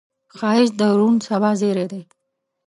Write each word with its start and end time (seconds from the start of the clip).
ښایست 0.37 0.75
د 0.79 0.81
روڼ 0.99 1.13
سبا 1.27 1.51
زیری 1.59 1.85
دی 1.91 2.01